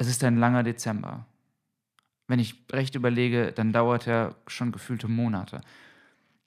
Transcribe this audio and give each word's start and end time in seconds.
Es 0.00 0.08
ist 0.08 0.24
ein 0.24 0.38
langer 0.38 0.62
Dezember. 0.62 1.26
Wenn 2.26 2.38
ich 2.38 2.54
recht 2.72 2.94
überlege, 2.94 3.52
dann 3.52 3.70
dauert 3.70 4.06
er 4.06 4.34
schon 4.46 4.72
gefühlte 4.72 5.08
Monate. 5.08 5.60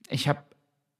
Ich 0.09 0.27
habe 0.27 0.41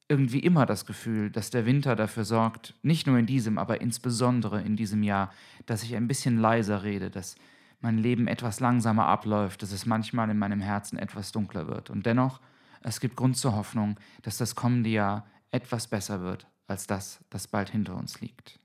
irgendwie 0.08 0.38
immer 0.38 0.68
das 0.68 0.86
Gefühl, 0.86 1.32
dass 1.32 1.50
der 1.50 1.66
Winter 1.66 1.96
dafür 1.96 2.26
sorgt, 2.26 2.76
nicht 2.84 3.08
nur 3.08 3.18
in 3.18 3.26
diesem, 3.26 3.58
aber 3.58 3.82
insbesondere 3.82 4.62
in 4.62 4.76
diesem 4.76 5.02
Jahr, 5.02 5.34
dass 5.66 5.82
ich 5.82 5.96
ein 5.96 6.08
bisschen 6.08 6.38
leiser 6.38 6.84
rede, 6.84 7.10
dass 7.10 7.38
mein 7.82 7.98
Leben 7.98 8.28
etwas 8.28 8.60
langsamer 8.60 9.08
abläuft, 9.08 9.64
dass 9.64 9.72
es 9.72 9.88
manchmal 9.88 10.30
in 10.30 10.38
meinem 10.38 10.62
Herzen 10.62 11.00
etwas 11.00 11.32
dunkler 11.32 11.66
wird. 11.66 11.90
Und 11.90 12.06
dennoch, 12.06 12.40
es 12.84 13.00
gibt 13.00 13.16
Grund 13.16 13.36
zur 13.36 13.56
Hoffnung, 13.56 14.00
dass 14.22 14.38
das 14.38 14.54
kommende 14.54 14.92
Jahr 14.92 15.26
etwas 15.50 15.88
besser 15.88 16.22
wird 16.22 16.46
als 16.68 16.86
das, 16.86 17.20
das 17.32 17.48
bald 17.48 17.72
hinter 17.72 17.96
uns 17.96 18.22
liegt. 18.22 18.60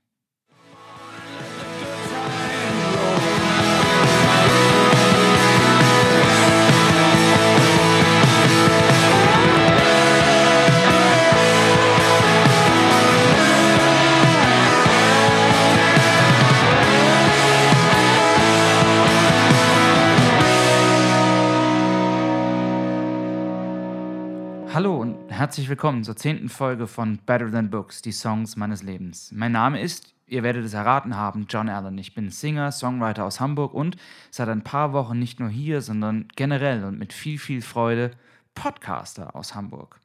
Herzlich 25.49 25.69
willkommen 25.69 26.03
zur 26.03 26.15
zehnten 26.15 26.47
Folge 26.47 26.85
von 26.85 27.17
Better 27.25 27.51
Than 27.51 27.71
Books, 27.71 28.03
die 28.03 28.11
Songs 28.11 28.55
meines 28.55 28.83
Lebens. 28.83 29.31
Mein 29.33 29.51
Name 29.51 29.81
ist, 29.81 30.13
ihr 30.27 30.43
werdet 30.43 30.63
es 30.63 30.75
erraten 30.75 31.17
haben, 31.17 31.47
John 31.49 31.69
Allen. 31.69 31.97
Ich 31.97 32.13
bin 32.13 32.29
Singer, 32.29 32.71
Songwriter 32.71 33.25
aus 33.25 33.39
Hamburg 33.39 33.73
und 33.73 33.97
seit 34.29 34.47
ein 34.47 34.63
paar 34.63 34.93
Wochen 34.93 35.17
nicht 35.17 35.39
nur 35.39 35.49
hier, 35.49 35.81
sondern 35.81 36.27
generell 36.35 36.83
und 36.83 36.99
mit 36.99 37.13
viel, 37.13 37.39
viel 37.39 37.63
Freude 37.63 38.11
Podcaster 38.53 39.35
aus 39.35 39.55
Hamburg. 39.55 39.99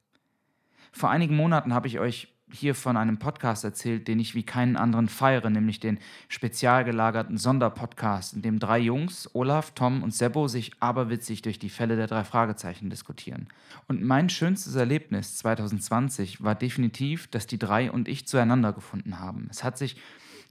Vor 0.92 1.10
einigen 1.10 1.36
Monaten 1.36 1.74
habe 1.74 1.88
ich 1.88 1.98
euch 1.98 2.33
hier 2.54 2.74
von 2.74 2.96
einem 2.96 3.18
Podcast 3.18 3.64
erzählt, 3.64 4.08
den 4.08 4.20
ich 4.20 4.34
wie 4.34 4.44
keinen 4.44 4.76
anderen 4.76 5.08
feiere, 5.08 5.50
nämlich 5.50 5.80
den 5.80 5.98
spezial 6.28 6.84
gelagerten 6.84 7.36
Sonderpodcast, 7.36 8.34
in 8.34 8.42
dem 8.42 8.58
drei 8.58 8.78
Jungs, 8.78 9.28
Olaf, 9.34 9.72
Tom 9.72 10.02
und 10.02 10.14
Sebo, 10.14 10.48
sich 10.48 10.72
aberwitzig 10.80 11.42
durch 11.42 11.58
die 11.58 11.70
Fälle 11.70 11.96
der 11.96 12.06
drei 12.06 12.24
Fragezeichen 12.24 12.90
diskutieren. 12.90 13.48
Und 13.88 14.02
mein 14.02 14.28
schönstes 14.28 14.74
Erlebnis 14.74 15.36
2020 15.38 16.42
war 16.42 16.54
definitiv, 16.54 17.26
dass 17.26 17.46
die 17.46 17.58
drei 17.58 17.90
und 17.90 18.08
ich 18.08 18.26
zueinander 18.26 18.72
gefunden 18.72 19.18
haben. 19.18 19.48
Es 19.50 19.64
hat 19.64 19.76
sich 19.76 19.96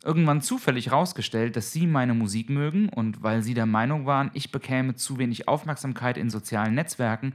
irgendwann 0.04 0.42
zufällig 0.42 0.88
herausgestellt, 0.88 1.56
dass 1.56 1.72
sie 1.72 1.88
meine 1.88 2.14
Musik 2.14 2.50
mögen 2.50 2.90
und 2.90 3.24
weil 3.24 3.42
sie 3.42 3.54
der 3.54 3.66
Meinung 3.66 4.06
waren, 4.06 4.32
ich 4.34 4.52
bekäme 4.52 4.96
zu 4.96 5.18
wenig 5.18 5.48
Aufmerksamkeit 5.48 6.18
in 6.18 6.30
sozialen 6.30 6.76
Netzwerken, 6.76 7.34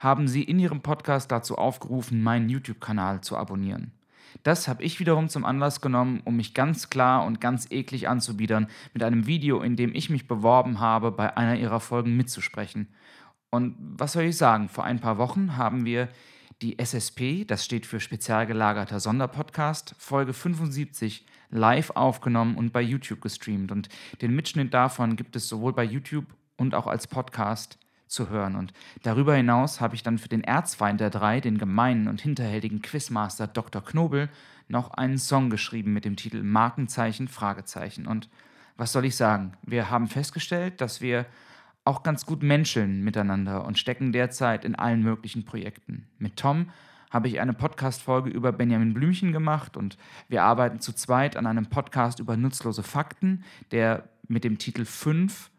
haben 0.00 0.28
sie 0.28 0.42
in 0.42 0.58
ihrem 0.58 0.80
Podcast 0.80 1.30
dazu 1.30 1.56
aufgerufen, 1.56 2.22
meinen 2.22 2.48
YouTube-Kanal 2.48 3.20
zu 3.20 3.36
abonnieren. 3.36 3.92
Das 4.42 4.68
habe 4.68 4.82
ich 4.82 5.00
wiederum 5.00 5.28
zum 5.28 5.44
Anlass 5.44 5.80
genommen, 5.80 6.20
um 6.24 6.36
mich 6.36 6.54
ganz 6.54 6.90
klar 6.90 7.24
und 7.24 7.40
ganz 7.40 7.70
eklig 7.70 8.08
anzubiedern 8.08 8.68
mit 8.94 9.02
einem 9.02 9.26
Video, 9.26 9.60
in 9.62 9.76
dem 9.76 9.94
ich 9.94 10.10
mich 10.10 10.28
beworben 10.28 10.80
habe, 10.80 11.10
bei 11.10 11.36
einer 11.36 11.56
ihrer 11.56 11.80
Folgen 11.80 12.16
mitzusprechen. 12.16 12.88
Und 13.50 13.76
was 13.78 14.12
soll 14.12 14.24
ich 14.24 14.36
sagen, 14.36 14.68
vor 14.68 14.84
ein 14.84 15.00
paar 15.00 15.18
Wochen 15.18 15.56
haben 15.56 15.84
wir 15.84 16.08
die 16.60 16.78
SSP, 16.78 17.44
das 17.44 17.64
steht 17.64 17.86
für 17.86 18.00
spezial 18.00 18.46
gelagerter 18.46 19.00
Sonderpodcast, 19.00 19.94
Folge 19.98 20.32
75 20.32 21.24
live 21.50 21.90
aufgenommen 21.90 22.56
und 22.56 22.72
bei 22.72 22.82
YouTube 22.82 23.20
gestreamt. 23.20 23.72
Und 23.72 23.88
den 24.20 24.34
Mitschnitt 24.34 24.74
davon 24.74 25.16
gibt 25.16 25.36
es 25.36 25.48
sowohl 25.48 25.72
bei 25.72 25.84
YouTube 25.84 26.26
und 26.56 26.74
auch 26.74 26.86
als 26.86 27.06
Podcast 27.06 27.78
zu 28.08 28.28
hören. 28.28 28.56
Und 28.56 28.72
darüber 29.02 29.34
hinaus 29.34 29.80
habe 29.80 29.94
ich 29.94 30.02
dann 30.02 30.18
für 30.18 30.28
den 30.28 30.44
Erzfeind 30.44 31.00
der 31.00 31.10
drei, 31.10 31.40
den 31.40 31.58
gemeinen 31.58 32.08
und 32.08 32.20
hinterhältigen 32.20 32.82
Quizmaster 32.82 33.46
Dr. 33.46 33.84
Knobel, 33.84 34.28
noch 34.68 34.90
einen 34.90 35.18
Song 35.18 35.50
geschrieben 35.50 35.92
mit 35.92 36.04
dem 36.04 36.16
Titel 36.16 36.42
Markenzeichen 36.42 37.28
Fragezeichen. 37.28 38.06
Und 38.06 38.28
was 38.76 38.92
soll 38.92 39.04
ich 39.04 39.16
sagen? 39.16 39.52
Wir 39.62 39.90
haben 39.90 40.08
festgestellt, 40.08 40.80
dass 40.80 41.00
wir 41.00 41.26
auch 41.84 42.02
ganz 42.02 42.26
gut 42.26 42.42
menscheln 42.42 43.02
miteinander 43.02 43.64
und 43.64 43.78
stecken 43.78 44.12
derzeit 44.12 44.64
in 44.64 44.74
allen 44.74 45.02
möglichen 45.02 45.44
Projekten. 45.44 46.06
Mit 46.18 46.36
Tom 46.36 46.70
habe 47.10 47.28
ich 47.28 47.40
eine 47.40 47.54
Podcast-Folge 47.54 48.28
über 48.28 48.52
Benjamin 48.52 48.92
Blümchen 48.92 49.32
gemacht 49.32 49.76
und 49.76 49.96
wir 50.28 50.42
arbeiten 50.42 50.80
zu 50.80 50.92
zweit 50.92 51.36
an 51.36 51.46
einem 51.46 51.66
Podcast 51.66 52.18
über 52.18 52.36
nutzlose 52.36 52.82
Fakten, 52.82 53.44
der 53.70 54.08
mit 54.28 54.44
dem 54.44 54.58
Titel 54.58 54.84
5 54.84 55.50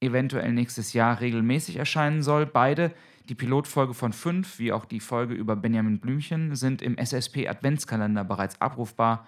eventuell 0.00 0.52
nächstes 0.52 0.92
Jahr 0.92 1.20
regelmäßig 1.20 1.76
erscheinen 1.76 2.22
soll. 2.22 2.46
Beide, 2.46 2.92
die 3.28 3.34
Pilotfolge 3.34 3.94
von 3.94 4.12
5 4.12 4.58
wie 4.58 4.72
auch 4.72 4.84
die 4.84 5.00
Folge 5.00 5.34
über 5.34 5.56
Benjamin 5.56 6.00
Blümchen, 6.00 6.54
sind 6.56 6.82
im 6.82 6.98
SSP 6.98 7.48
Adventskalender 7.48 8.24
bereits 8.24 8.60
abrufbar. 8.60 9.26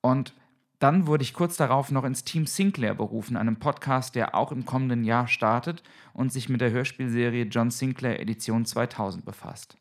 Und 0.00 0.34
dann 0.78 1.06
wurde 1.06 1.22
ich 1.22 1.34
kurz 1.34 1.56
darauf 1.56 1.90
noch 1.90 2.04
ins 2.04 2.24
Team 2.24 2.46
Sinclair 2.46 2.94
berufen, 2.94 3.36
einem 3.36 3.56
Podcast, 3.56 4.14
der 4.14 4.34
auch 4.34 4.52
im 4.52 4.64
kommenden 4.64 5.04
Jahr 5.04 5.26
startet 5.26 5.82
und 6.12 6.32
sich 6.32 6.48
mit 6.48 6.60
der 6.60 6.70
Hörspielserie 6.70 7.44
John 7.44 7.70
Sinclair 7.70 8.20
Edition 8.20 8.64
2000 8.64 9.24
befasst. 9.24 9.76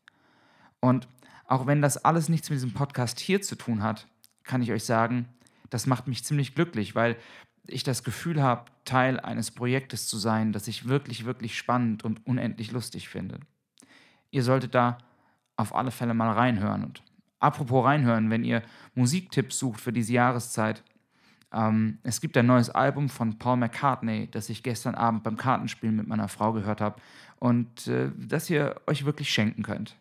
Und 0.80 1.08
auch 1.46 1.68
wenn 1.68 1.82
das 1.82 2.04
alles 2.04 2.30
nichts 2.30 2.50
mit 2.50 2.58
diesem 2.58 2.74
Podcast 2.74 3.20
hier 3.20 3.42
zu 3.42 3.56
tun 3.56 3.84
hat, 3.84 4.08
kann 4.44 4.62
ich 4.62 4.72
euch 4.72 4.86
sagen, 4.86 5.28
das 5.70 5.86
macht 5.86 6.08
mich 6.08 6.24
ziemlich 6.24 6.56
glücklich, 6.56 6.96
weil 6.96 7.16
ich 7.68 7.84
das 7.84 8.04
Gefühl 8.04 8.42
habe, 8.42 8.66
Teil 8.86 9.20
eines 9.20 9.52
Projektes 9.52 10.08
zu 10.08 10.18
sein, 10.18 10.54
das 10.54 10.68
ich 10.68 10.88
wirklich, 10.88 11.26
wirklich 11.26 11.58
spannend 11.58 12.04
und 12.04 12.26
unendlich 12.26 12.72
lustig 12.72 13.10
finde. 13.10 13.40
Ihr 14.32 14.44
solltet 14.44 14.76
da 14.76 14.98
auf 15.56 15.76
alle 15.76 15.92
Fälle 15.92 16.14
mal 16.14 16.32
reinhören. 16.32 16.84
Und 16.84 17.04
apropos 17.40 17.86
reinhören, 17.86 18.30
wenn 18.30 18.44
ihr 18.44 18.64
Musiktipps 18.96 19.60
sucht 19.60 19.82
für 19.82 19.92
diese 19.92 20.14
Jahreszeit, 20.14 20.84
ähm, 21.52 22.00
es 22.04 22.22
gibt 22.22 22.38
ein 22.38 22.46
neues 22.46 22.70
Album 22.70 23.10
von 23.10 23.40
Paul 23.40 23.58
McCartney, 23.58 24.30
das 24.30 24.50
ich 24.50 24.64
gestern 24.64 24.96
Abend 24.96 25.24
beim 25.24 25.38
Kartenspielen 25.38 25.96
mit 25.96 26.08
meiner 26.08 26.28
Frau 26.28 26.54
gehört 26.54 26.82
habe 26.82 27.02
und 27.40 27.88
äh, 27.88 28.12
das 28.18 28.50
ihr 28.50 28.82
euch 28.86 29.06
wirklich 29.06 29.30
schenken 29.30 29.64
könnt. 29.64 29.96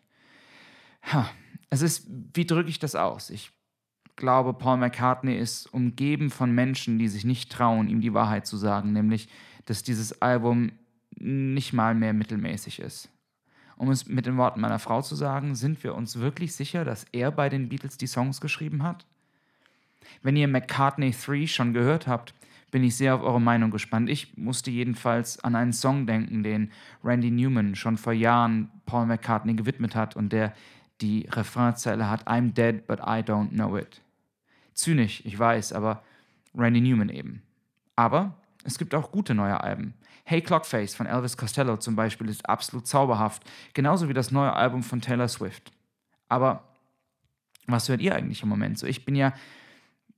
Ha, 1.11 1.29
es 1.69 1.81
ist, 1.81 2.07
wie 2.33 2.45
drücke 2.45 2.69
ich 2.69 2.79
das 2.79 2.95
aus? 2.95 3.29
Ich 3.29 3.51
glaube, 4.17 4.53
Paul 4.53 4.77
McCartney 4.77 5.37
ist 5.37 5.73
umgeben 5.73 6.29
von 6.29 6.51
Menschen, 6.51 6.99
die 6.99 7.07
sich 7.07 7.23
nicht 7.23 7.51
trauen, 7.51 7.87
ihm 7.87 8.01
die 8.01 8.13
Wahrheit 8.13 8.45
zu 8.45 8.57
sagen, 8.57 8.91
nämlich, 8.91 9.29
dass 9.65 9.83
dieses 9.83 10.21
Album 10.21 10.71
nicht 11.15 11.73
mal 11.73 11.95
mehr 11.95 12.13
mittelmäßig 12.13 12.79
ist. 12.79 13.09
Um 13.77 13.89
es 13.91 14.07
mit 14.07 14.25
den 14.25 14.37
Worten 14.37 14.59
meiner 14.59 14.79
Frau 14.79 15.01
zu 15.01 15.15
sagen, 15.15 15.55
sind 15.55 15.83
wir 15.83 15.95
uns 15.95 16.19
wirklich 16.19 16.55
sicher, 16.55 16.83
dass 16.83 17.05
er 17.11 17.31
bei 17.31 17.47
den 17.47 17.69
Beatles 17.69 17.97
die 17.97 18.07
Songs 18.07 18.41
geschrieben 18.41 18.83
hat? 18.83 19.05
Wenn 20.23 20.35
ihr 20.35 20.47
McCartney 20.47 21.11
3 21.11 21.47
schon 21.47 21.73
gehört 21.73 22.07
habt, 22.07 22.33
bin 22.71 22.83
ich 22.83 22.97
sehr 22.97 23.15
auf 23.15 23.21
eure 23.21 23.39
Meinung 23.39 23.71
gespannt. 23.71 24.09
Ich 24.09 24.35
musste 24.37 24.71
jedenfalls 24.71 25.39
an 25.43 25.55
einen 25.55 25.73
Song 25.73 26.05
denken, 26.05 26.43
den 26.43 26.71
Randy 27.03 27.31
Newman 27.31 27.75
schon 27.75 27.97
vor 27.97 28.13
Jahren 28.13 28.69
Paul 28.85 29.05
McCartney 29.05 29.53
gewidmet 29.53 29.95
hat 29.95 30.15
und 30.15 30.33
der 30.33 30.53
die 31.01 31.27
Refrainzeile 31.29 32.09
hat 32.09 32.27
I'm 32.27 32.53
dead, 32.53 32.87
but 32.87 32.99
I 32.99 33.21
don't 33.21 33.49
know 33.49 33.77
it. 33.77 34.01
Zynisch, 34.77 35.23
ich 35.25 35.37
weiß, 35.37 35.73
aber 35.73 36.03
Randy 36.55 36.81
Newman 36.81 37.09
eben. 37.09 37.41
Aber 37.95 38.35
es 38.63 38.77
gibt 38.77 38.93
auch 38.93 39.11
gute 39.11 39.33
neue 39.33 39.59
Alben. 39.59 39.95
Hey 40.23 40.41
Clockface 40.41 40.93
von 40.93 41.07
Elvis 41.07 41.35
Costello 41.35 41.77
zum 41.77 41.95
Beispiel 41.95 42.29
ist 42.29 42.47
absolut 42.47 42.85
zauberhaft, 42.85 43.43
genauso 43.73 44.07
wie 44.07 44.13
das 44.13 44.31
neue 44.31 44.53
Album 44.53 44.83
von 44.83 45.01
Taylor 45.01 45.27
Swift. 45.27 45.71
Aber 46.29 46.63
was 47.65 47.89
hört 47.89 48.01
ihr 48.01 48.15
eigentlich 48.15 48.43
im 48.43 48.49
Moment 48.49 48.77
so? 48.77 48.85
Ich 48.85 49.03
bin 49.03 49.15
ja 49.15 49.33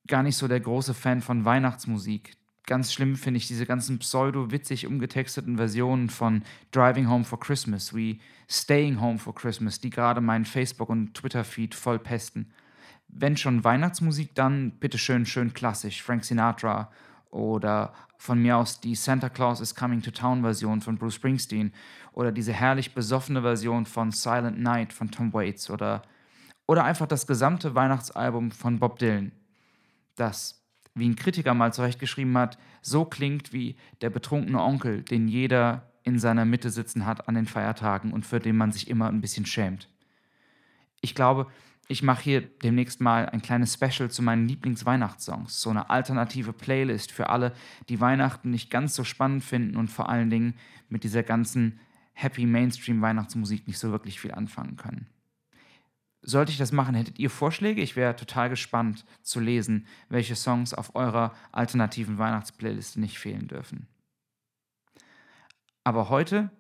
gar 0.08 0.24
nicht 0.24 0.36
so 0.36 0.48
der 0.48 0.60
große 0.60 0.94
Fan 0.94 1.22
von 1.22 1.46
Weihnachtsmusik. 1.46 2.34
Ganz 2.66 2.92
schlimm 2.92 3.16
finde 3.16 3.38
ich 3.38 3.48
diese 3.48 3.66
ganzen 3.66 4.00
pseudo-witzig 4.00 4.88
umgetexteten 4.88 5.56
Versionen 5.56 6.10
von 6.10 6.44
Driving 6.72 7.10
Home 7.10 7.24
for 7.24 7.40
Christmas 7.40 7.96
wie 7.96 8.20
Staying 8.50 9.00
Home 9.00 9.20
for 9.20 9.34
Christmas, 9.34 9.80
die 9.80 9.90
gerade 9.90 10.20
meinen 10.20 10.46
Facebook- 10.46 10.90
und 10.90 11.14
Twitter-Feed 11.14 11.76
voll 11.76 11.98
pesten 11.98 12.52
wenn 13.10 13.38
schon 13.38 13.64
Weihnachtsmusik, 13.64 14.36
dann 14.36 14.72
bitte 14.80 14.98
schön, 14.98 15.26
schön 15.26 15.54
klassisch. 15.54 16.02
Frank 16.02 16.24
Sinatra 16.24 16.92
oder 17.32 17.94
von 18.18 18.42
mir 18.42 18.58
aus 18.58 18.80
die 18.80 18.96
Santa 18.96 19.30
Claus 19.30 19.62
is 19.62 19.76
Coming 19.76 20.02
to 20.02 20.12
Town 20.12 20.42
Version 20.42 20.82
von 20.82 20.98
Bruce 20.98 21.16
Springsteen 21.16 21.74
oder 22.12 22.32
diese 22.32 22.54
herrlich 22.54 22.94
besoffene 22.94 23.42
Version 23.42 23.86
von 23.86 24.12
Silent 24.12 24.60
Night 24.60 24.94
von 24.94 25.10
Tom 25.12 25.34
Waits 25.34 25.70
oder, 25.70 26.02
oder 26.68 26.84
einfach 26.84 27.08
das 27.08 27.28
gesamte 27.28 27.76
Weihnachtsalbum 27.76 28.52
von 28.52 28.80
Bob 28.80 29.00
Dylan, 29.00 29.32
das, 30.16 30.62
wie 30.96 31.08
ein 31.08 31.16
Kritiker 31.16 31.54
mal 31.54 31.74
zurechtgeschrieben 31.74 32.38
hat, 32.38 32.58
so 32.82 33.06
klingt 33.06 33.54
wie 33.54 33.78
der 34.02 34.10
betrunkene 34.10 34.62
Onkel, 34.62 35.04
den 35.04 35.28
jeder 35.28 35.90
in 36.04 36.20
seiner 36.20 36.46
Mitte 36.46 36.72
sitzen 36.72 37.06
hat 37.06 37.28
an 37.28 37.36
den 37.36 37.46
Feiertagen 37.46 38.12
und 38.12 38.26
für 38.26 38.40
den 38.40 38.58
man 38.58 38.72
sich 38.72 38.90
immer 38.90 39.08
ein 39.08 39.22
bisschen 39.22 39.46
schämt. 39.46 39.88
Ich 41.02 41.16
glaube, 41.16 41.48
ich 41.92 42.04
mache 42.04 42.24
hier 42.24 42.42
demnächst 42.42 43.02
mal 43.02 43.28
ein 43.28 43.42
kleines 43.42 43.74
Special 43.74 44.12
zu 44.12 44.22
meinen 44.22 44.48
Lieblingsweihnachtssongs. 44.48 45.60
So 45.60 45.72
eine 45.72 45.90
alternative 45.90 46.54
Playlist 46.54 47.12
für 47.12 47.30
alle, 47.30 47.52
die 47.90 48.00
Weihnachten 48.00 48.52
nicht 48.52 48.70
ganz 48.70 48.94
so 48.94 49.04
spannend 49.04 49.44
finden 49.44 49.76
und 49.76 49.88
vor 49.90 50.08
allen 50.08 50.30
Dingen 50.30 50.54
mit 50.88 51.04
dieser 51.04 51.24
ganzen 51.24 51.80
Happy 52.14 52.46
Mainstream 52.46 53.02
Weihnachtsmusik 53.02 53.68
nicht 53.68 53.80
so 53.80 53.90
wirklich 53.90 54.20
viel 54.20 54.32
anfangen 54.32 54.78
können. 54.78 55.08
Sollte 56.22 56.52
ich 56.52 56.60
das 56.60 56.72
machen, 56.72 56.94
hättet 56.94 57.18
ihr 57.18 57.32
Vorschläge? 57.32 57.82
Ich 57.82 57.96
wäre 57.96 58.16
total 58.16 58.50
gespannt 58.50 59.04
zu 59.24 59.40
lesen, 59.40 59.88
welche 60.10 60.36
Songs 60.36 60.76
auf 60.76 60.96
eurer 60.96 61.34
alternativen 61.52 62.20
Weihnachtsplaylist 62.20 62.98
nicht 62.98 63.18
fehlen 63.18 63.48
dürfen. 63.48 63.88
Aber 65.84 66.10
heute, 66.10 66.52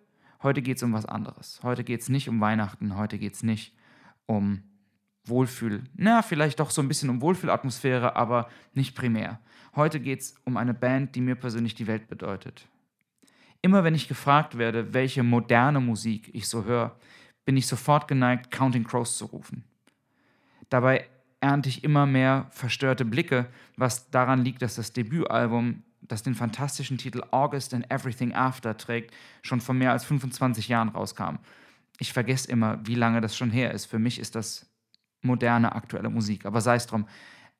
heute 0.41 0.63
geht 0.63 0.77
es 0.77 0.83
um 0.83 0.93
was 0.93 1.05
anderes. 1.05 1.59
Heute 1.61 1.83
geht 1.83 2.01
es 2.01 2.09
nicht 2.09 2.29
um 2.29 2.41
Weihnachten, 2.41 2.95
heute 2.95 3.19
geht 3.19 3.35
es 3.35 3.43
nicht 3.43 3.75
um 4.25 4.63
Wohlfühl. 5.29 5.83
Na, 5.95 6.21
vielleicht 6.21 6.59
doch 6.59 6.71
so 6.71 6.81
ein 6.81 6.87
bisschen 6.87 7.09
um 7.09 7.21
Wohlfühlatmosphäre, 7.21 8.15
aber 8.15 8.49
nicht 8.73 8.95
primär. 8.95 9.39
Heute 9.75 9.99
geht 9.99 10.21
es 10.21 10.35
um 10.45 10.57
eine 10.57 10.73
Band, 10.73 11.15
die 11.15 11.21
mir 11.21 11.35
persönlich 11.35 11.75
die 11.75 11.87
Welt 11.87 12.07
bedeutet. 12.07 12.67
Immer 13.61 13.83
wenn 13.83 13.95
ich 13.95 14.07
gefragt 14.07 14.57
werde, 14.57 14.93
welche 14.93 15.23
moderne 15.23 15.79
Musik 15.79 16.29
ich 16.33 16.47
so 16.47 16.63
höre, 16.63 16.95
bin 17.45 17.57
ich 17.57 17.67
sofort 17.67 18.07
geneigt, 18.07 18.51
Counting 18.51 18.83
Crows 18.83 19.17
zu 19.17 19.25
rufen. 19.25 19.63
Dabei 20.69 21.07
ernte 21.41 21.69
ich 21.69 21.83
immer 21.83 22.05
mehr 22.05 22.47
verstörte 22.51 23.05
Blicke, 23.05 23.47
was 23.75 24.09
daran 24.11 24.43
liegt, 24.43 24.61
dass 24.61 24.75
das 24.75 24.93
Debütalbum, 24.93 25.83
das 26.01 26.23
den 26.23 26.35
fantastischen 26.35 26.97
Titel 26.97 27.21
August 27.31 27.73
and 27.73 27.89
Everything 27.91 28.33
After 28.33 28.77
trägt, 28.77 29.13
schon 29.41 29.61
vor 29.61 29.75
mehr 29.75 29.91
als 29.91 30.05
25 30.05 30.67
Jahren 30.67 30.89
rauskam. 30.89 31.37
Ich 31.99 32.13
vergesse 32.13 32.49
immer, 32.49 32.79
wie 32.85 32.95
lange 32.95 33.21
das 33.21 33.35
schon 33.35 33.51
her 33.51 33.73
ist. 33.73 33.85
Für 33.85 33.99
mich 33.99 34.19
ist 34.19 34.35
das 34.35 34.69
moderne, 35.21 35.73
aktuelle 35.73 36.09
Musik. 36.09 36.45
Aber 36.45 36.61
sei 36.61 36.75
es 36.75 36.87
drum. 36.87 37.07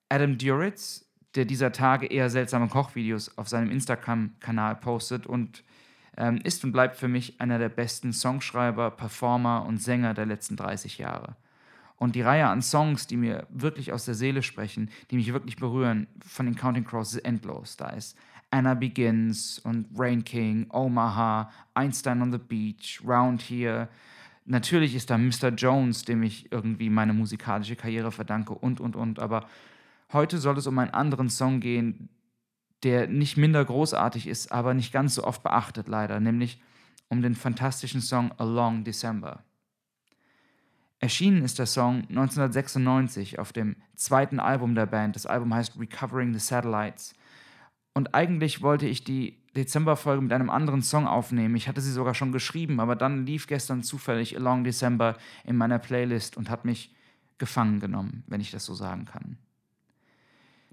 Adam 0.10 0.38
Duritz, 0.38 1.06
der 1.36 1.46
dieser 1.46 1.72
Tage 1.72 2.08
eher 2.08 2.30
seltsame 2.30 2.68
Kochvideos 2.68 3.38
auf 3.38 3.48
seinem 3.48 3.72
Instagram-Kanal 3.72 4.76
postet 4.78 5.28
und 5.28 5.64
ähm, 6.18 6.38
ist 6.44 6.64
und 6.64 6.72
bleibt 6.72 6.96
für 6.98 7.08
mich 7.08 7.40
einer 7.40 7.60
der 7.60 7.70
besten 7.70 8.14
Songschreiber, 8.14 8.92
Performer 8.92 9.66
und 9.66 9.82
Sänger 9.82 10.14
der 10.14 10.26
letzten 10.26 10.56
30 10.56 10.98
Jahre. 10.98 11.36
Und 11.96 12.16
die 12.16 12.22
Reihe 12.22 12.48
an 12.48 12.62
Songs, 12.62 13.08
die 13.08 13.18
mir 13.18 13.46
wirklich 13.50 13.92
aus 13.92 14.06
der 14.06 14.16
Seele 14.16 14.42
sprechen, 14.42 14.90
die 15.12 15.18
mich 15.18 15.34
wirklich 15.34 15.58
berühren, 15.58 16.08
von 16.26 16.46
den 16.46 16.56
Counting 16.56 16.86
Crows 16.86 17.14
ist 17.14 17.26
endlos. 17.26 17.76
Da 17.76 17.90
ist 17.90 18.18
Anna 18.52 18.74
Begins 18.74 19.60
und 19.60 19.88
Rain 19.98 20.24
King, 20.24 20.68
Omaha, 20.72 21.52
Einstein 21.74 22.22
on 22.22 22.32
the 22.32 22.38
Beach, 22.38 23.02
Round 23.06 23.42
Here, 23.42 23.90
Natürlich 24.50 24.96
ist 24.96 25.12
da 25.12 25.18
Mr. 25.20 25.50
Jones, 25.50 26.06
dem 26.06 26.24
ich 26.24 26.52
irgendwie 26.52 26.90
meine 26.90 27.14
musikalische 27.14 27.76
Karriere 27.76 28.12
verdanke 28.12 28.56
und, 28.56 28.82
und, 28.82 28.96
und. 28.96 29.20
Aber 29.20 29.48
heute 30.12 30.40
soll 30.40 30.58
es 30.58 30.66
um 30.66 30.80
einen 30.80 30.90
anderen 30.90 31.30
Song 31.30 31.60
gehen, 31.60 32.10
der 32.82 33.08
nicht 33.08 33.38
minder 33.38 33.64
großartig 33.64 34.26
ist, 34.26 34.52
aber 34.52 34.74
nicht 34.74 34.92
ganz 34.92 35.14
so 35.14 35.24
oft 35.24 35.44
beachtet 35.44 35.88
leider, 35.88 36.20
nämlich 36.20 36.60
um 37.10 37.22
den 37.22 37.36
fantastischen 37.36 38.02
Song 38.02 38.32
A 38.40 38.44
Long 38.44 38.84
December. 38.84 39.44
Erschienen 40.98 41.44
ist 41.44 41.60
der 41.60 41.68
Song 41.68 42.08
1996 42.10 43.38
auf 43.38 43.54
dem 43.54 43.76
zweiten 43.94 44.40
Album 44.40 44.74
der 44.74 44.88
Band. 44.88 45.16
Das 45.16 45.28
Album 45.28 45.54
heißt 45.54 45.80
Recovering 45.80 46.34
the 46.34 46.40
Satellites. 46.40 47.14
Und 47.94 48.16
eigentlich 48.16 48.64
wollte 48.64 48.88
ich 48.88 49.04
die 49.04 49.39
Dezemberfolge 49.56 50.22
mit 50.22 50.32
einem 50.32 50.50
anderen 50.50 50.82
Song 50.82 51.08
aufnehmen. 51.08 51.56
Ich 51.56 51.68
hatte 51.68 51.82
sie 51.82 51.92
sogar 51.92 52.14
schon 52.14 52.32
geschrieben, 52.32 52.80
aber 52.80 52.96
dann 52.96 53.26
lief 53.26 53.48
gestern 53.48 53.84
zufällig 53.84 54.38
A 54.38 54.40
Long 54.40 54.64
December 54.64 55.18
in 55.44 55.56
meiner 55.56 55.80
Playlist 55.80 56.38
und 56.38 56.50
hat 56.50 56.66
mich 56.66 56.94
gefangen 57.38 57.80
genommen, 57.80 58.24
wenn 58.28 58.42
ich 58.42 58.52
das 58.52 58.66
so 58.66 58.74
sagen 58.74 59.06
kann. 59.06 59.38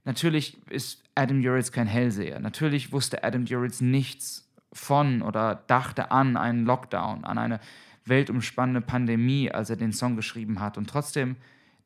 Natürlich 0.04 0.58
ist 0.70 1.02
Adam 1.14 1.42
Duritz 1.42 1.72
kein 1.72 1.86
Hellseher. 1.86 2.38
Natürlich 2.38 2.92
wusste 2.92 3.24
Adam 3.24 3.44
Duritz 3.44 3.80
nichts 3.80 4.48
von 4.72 5.22
oder 5.22 5.64
dachte 5.66 6.10
an 6.10 6.36
einen 6.36 6.64
Lockdown, 6.64 7.24
an 7.24 7.38
eine 7.38 7.60
weltumspannende 8.04 8.82
Pandemie, 8.82 9.50
als 9.50 9.70
er 9.70 9.76
den 9.76 9.92
Song 9.92 10.14
geschrieben 10.14 10.60
hat. 10.60 10.78
Und 10.78 10.88
trotzdem 10.88 11.36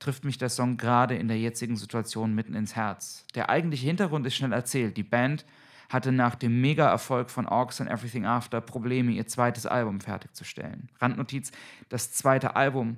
trifft 0.01 0.25
mich 0.25 0.39
der 0.39 0.49
Song 0.49 0.77
gerade 0.77 1.15
in 1.15 1.29
der 1.29 1.39
jetzigen 1.39 1.77
Situation 1.77 2.35
mitten 2.35 2.55
ins 2.55 2.77
Herz. 2.77 3.27
Der 3.35 3.49
eigentliche 3.49 3.87
Hintergrund 3.87 4.27
ist 4.27 4.35
schnell 4.35 4.53
erzählt. 4.53 4.97
Die 4.97 5.03
Band 5.03 5.47
hatte 5.91 6.13
nach 6.13 6.37
dem 6.37 6.61
Mega-Erfolg 6.61 7.31
von 7.31 7.47
Orcs 7.47 7.81
and 7.81 7.91
Everything 7.91 8.25
After 8.25 8.61
Probleme, 8.61 9.11
ihr 9.11 9.27
zweites 9.27 9.67
Album 9.67 10.01
fertigzustellen. 10.01 10.89
Randnotiz: 11.01 11.51
Das 11.89 12.13
zweite 12.13 12.57
Album 12.57 12.97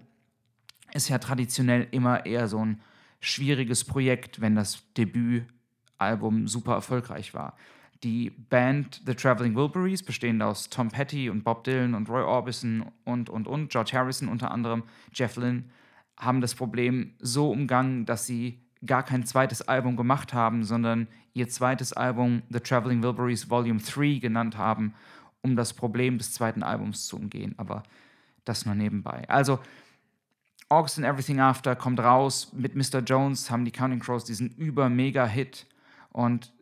ist 0.92 1.08
ja 1.08 1.18
traditionell 1.18 1.88
immer 1.90 2.26
eher 2.26 2.46
so 2.48 2.64
ein 2.64 2.80
schwieriges 3.20 3.84
Projekt, 3.84 4.42
wenn 4.42 4.54
das 4.54 4.84
Debütalbum 4.94 6.46
super 6.46 6.74
erfolgreich 6.74 7.32
war. 7.32 7.56
Die 8.02 8.30
Band 8.30 9.00
The 9.06 9.14
Traveling 9.14 9.54
Wilburys, 9.54 10.02
bestehend 10.02 10.42
aus 10.42 10.68
Tom 10.68 10.88
Petty 10.88 11.30
und 11.30 11.44
Bob 11.44 11.64
Dylan 11.64 11.94
und 11.94 12.10
Roy 12.10 12.22
Orbison 12.22 12.92
und, 13.04 13.30
und, 13.30 13.46
und, 13.46 13.70
George 13.70 13.92
Harrison 13.94 14.28
unter 14.28 14.50
anderem, 14.50 14.82
Jeff 15.14 15.36
Lynne, 15.36 15.64
haben 16.18 16.40
das 16.40 16.54
Problem 16.54 17.14
so 17.20 17.50
umgangen, 17.50 18.04
dass 18.04 18.26
sie 18.26 18.60
gar 18.84 19.02
kein 19.02 19.25
zweites 19.25 19.62
Album 19.62 19.96
gemacht 19.96 20.32
haben, 20.34 20.64
sondern 20.64 21.08
ihr 21.34 21.49
zweites 21.49 21.93
Album 21.93 22.43
The 22.50 22.61
Traveling 22.61 23.02
Wilburys 23.02 23.49
Volume 23.49 23.81
3 23.81 24.19
genannt 24.19 24.56
haben, 24.58 24.94
um 25.43 25.56
das 25.56 25.73
Problem 25.73 26.19
des 26.19 26.32
zweiten 26.32 26.62
Albums 26.62 27.06
zu 27.06 27.17
umgehen. 27.17 27.55
Aber 27.56 27.82
das 28.44 28.67
nur 28.67 28.75
nebenbei. 28.75 29.25
Also, 29.29 29.61
August 30.69 30.99
and 30.99 31.06
Everything 31.06 31.38
After 31.38 31.76
kommt 31.76 32.00
raus. 32.00 32.50
Mit 32.52 32.75
Mr. 32.75 33.00
Jones 33.00 33.50
haben 33.50 33.64
die 33.64 33.73
Counting 33.73 34.00
Crows 34.00 34.25
diesen 34.25 34.50
über-mega-Hit. 34.56 35.67
Und 36.11 36.52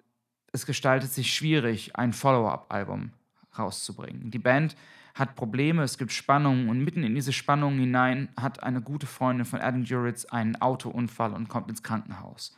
es 0.53 0.67
gestaltet 0.67 1.13
sich 1.13 1.33
schwierig, 1.33 1.97
ein 1.97 2.13
Follow-up-Album 2.13 3.13
rauszubringen. 3.57 4.31
Die 4.31 4.39
Band 4.39 4.77
hat 5.15 5.35
Probleme, 5.35 5.83
es 5.83 5.99
gibt 5.99 6.13
Spannungen 6.13 6.69
und 6.69 6.85
mitten 6.85 7.03
in 7.03 7.15
diese 7.15 7.33
Spannungen 7.33 7.79
hinein 7.79 8.29
hat 8.41 8.63
eine 8.63 8.81
gute 8.81 9.07
Freundin 9.07 9.45
von 9.45 9.61
Adam 9.61 9.85
Duritz 9.85 10.25
einen 10.25 10.57
Autounfall 10.57 11.33
und 11.33 11.49
kommt 11.49 11.69
ins 11.69 11.83
Krankenhaus. 11.83 12.57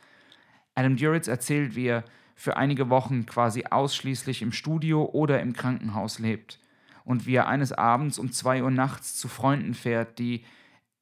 Adam 0.75 0.95
Duritz 0.95 1.27
erzählt, 1.27 1.75
wie 1.75 1.87
er 1.87 2.03
für 2.35 2.57
einige 2.57 2.89
Wochen 2.89 3.25
quasi 3.25 3.65
ausschließlich 3.69 4.41
im 4.41 4.51
Studio 4.51 5.05
oder 5.05 5.41
im 5.41 5.53
Krankenhaus 5.53 6.19
lebt 6.19 6.59
und 7.05 7.25
wie 7.25 7.35
er 7.35 7.47
eines 7.47 7.71
Abends 7.71 8.17
um 8.17 8.31
2 8.31 8.63
Uhr 8.63 8.71
nachts 8.71 9.15
zu 9.15 9.27
Freunden 9.27 9.73
fährt, 9.73 10.19
die 10.19 10.43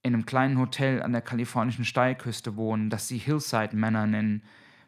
in 0.04 0.14
einem 0.14 0.26
kleinen 0.26 0.58
Hotel 0.58 1.02
an 1.04 1.12
der 1.12 1.22
kalifornischen 1.22 1.86
Steilküste 1.86 2.56
wohnen, 2.56 2.90
das 2.90 3.08
sie 3.08 3.18
Hillside 3.18 3.76
Männer 3.76 4.08
nennen. 4.08 4.44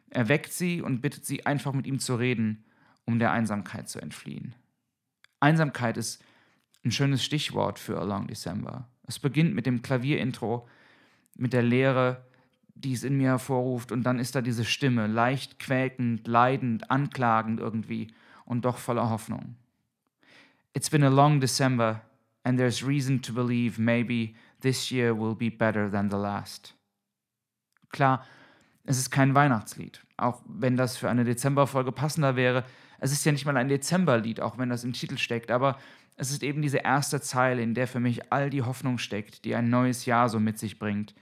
Er 0.09 0.27
weckt 0.27 0.51
sie 0.51 0.81
und 0.81 1.01
bittet 1.01 1.25
sie 1.25 1.45
einfach 1.45 1.73
mit 1.73 1.85
ihm 1.85 1.99
zu 1.99 2.15
reden, 2.15 2.65
um 3.05 3.19
der 3.19 3.31
Einsamkeit 3.31 3.89
zu 3.89 3.99
entfliehen. 3.99 4.55
Einsamkeit 5.39 5.97
ist 5.97 6.23
ein 6.83 6.91
schönes 6.91 7.23
Stichwort 7.23 7.79
für 7.79 7.99
A 7.99 8.03
Long 8.03 8.27
December. 8.27 8.89
Es 9.07 9.19
beginnt 9.19 9.53
mit 9.53 9.65
dem 9.65 9.81
Klavierintro, 9.81 10.67
mit 11.35 11.53
der 11.53 11.63
Leere, 11.63 12.25
die 12.75 12.93
es 12.93 13.03
in 13.03 13.17
mir 13.17 13.29
hervorruft, 13.29 13.91
und 13.91 14.03
dann 14.03 14.19
ist 14.19 14.35
da 14.35 14.41
diese 14.41 14.65
Stimme, 14.65 15.07
leicht 15.07 15.59
quäkend, 15.59 16.27
leidend, 16.27 16.89
anklagend 16.91 17.59
irgendwie 17.59 18.07
und 18.45 18.65
doch 18.65 18.77
voller 18.77 19.09
Hoffnung. 19.09 19.55
It's 20.73 20.89
been 20.89 21.03
a 21.03 21.09
long 21.09 21.39
December, 21.39 22.01
and 22.43 22.57
there's 22.57 22.85
reason 22.85 23.21
to 23.21 23.33
believe 23.33 23.79
maybe 23.79 24.33
this 24.61 24.89
year 24.89 25.17
will 25.17 25.35
be 25.35 25.49
better 25.49 25.89
than 25.89 26.09
the 26.09 26.17
last. 26.17 26.75
Klar, 27.89 28.25
es 28.85 28.97
ist 28.97 29.11
kein 29.11 29.35
Weihnachtslied, 29.35 30.01
auch 30.17 30.41
wenn 30.47 30.75
das 30.75 30.97
für 30.97 31.09
eine 31.09 31.23
Dezemberfolge 31.23 31.91
passender 31.91 32.35
wäre. 32.35 32.65
Es 32.99 33.11
ist 33.11 33.23
ja 33.23 33.31
nicht 33.31 33.45
mal 33.45 33.55
ein 33.55 33.69
Dezemberlied, 33.69 34.41
auch 34.41 34.57
wenn 34.57 34.69
das 34.69 34.83
im 34.83 34.93
Titel 34.93 35.17
steckt, 35.17 35.51
aber 35.51 35.77
es 36.15 36.31
ist 36.31 36.43
eben 36.43 36.61
diese 36.61 36.77
erste 36.77 37.21
Zeile, 37.21 37.61
in 37.61 37.73
der 37.73 37.87
für 37.87 37.99
mich 37.99 38.31
all 38.31 38.49
die 38.49 38.61
Hoffnung 38.61 38.97
steckt, 38.97 39.45
die 39.45 39.55
ein 39.55 39.69
neues 39.69 40.05
Jahr 40.05 40.29
so 40.29 40.39
mit 40.39 40.59
sich 40.59 40.79
bringt. 40.79 41.15